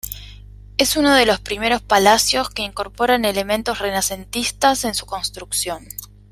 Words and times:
Es 0.79 0.97
uno 0.97 1.13
de 1.13 1.27
los 1.27 1.41
primeros 1.41 1.83
palacios 1.83 2.49
que 2.49 2.63
incorporan 2.63 3.23
elementos 3.23 3.77
renacentistas 3.77 4.83
en 4.83 4.95
su 4.95 5.05
construcción. 5.05 5.85